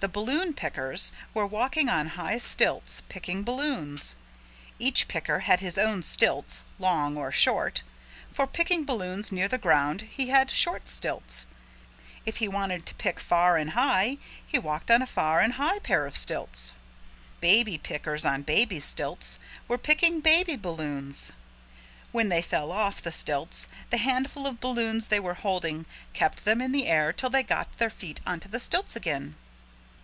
The 0.00 0.12
balloon 0.12 0.54
pickers 0.54 1.10
were 1.34 1.48
walking 1.48 1.88
on 1.88 2.10
high 2.10 2.38
stilts 2.38 3.02
picking 3.08 3.42
balloons. 3.42 4.14
Each 4.78 5.08
picker 5.08 5.40
had 5.40 5.58
his 5.58 5.76
own 5.76 6.04
stilts, 6.04 6.64
long 6.78 7.16
or 7.16 7.32
short. 7.32 7.82
For 8.30 8.46
picking 8.46 8.84
balloons 8.84 9.32
near 9.32 9.48
the 9.48 9.58
ground 9.58 10.02
he 10.02 10.28
had 10.28 10.48
short 10.48 10.86
stilts. 10.86 11.48
If 12.24 12.36
he 12.36 12.46
wanted 12.46 12.86
to 12.86 12.94
pick 12.94 13.18
far 13.18 13.56
and 13.56 13.70
high 13.70 14.18
he 14.46 14.60
walked 14.60 14.92
on 14.92 15.02
a 15.02 15.08
far 15.08 15.40
and 15.40 15.54
high 15.54 15.80
pair 15.80 16.06
of 16.06 16.16
stilts. 16.16 16.74
Baby 17.40 17.76
pickers 17.76 18.24
on 18.24 18.42
baby 18.42 18.78
stilts 18.78 19.40
were 19.66 19.76
picking 19.76 20.20
baby 20.20 20.54
balloons. 20.54 21.32
When 22.12 22.28
they 22.28 22.42
fell 22.42 22.70
off 22.70 23.02
the 23.02 23.10
stilts 23.10 23.66
the 23.90 23.96
handful 23.98 24.46
of 24.46 24.60
balloons 24.60 25.08
they 25.08 25.18
were 25.18 25.34
holding 25.34 25.84
kept 26.12 26.44
them 26.44 26.62
in 26.62 26.70
the 26.70 26.86
air 26.86 27.12
till 27.12 27.30
they 27.30 27.42
got 27.42 27.78
their 27.78 27.90
feet 27.90 28.20
into 28.24 28.46
the 28.46 28.60
stilts 28.60 28.94
again. 28.94 29.34